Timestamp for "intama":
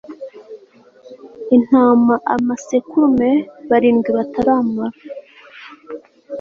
1.55-2.13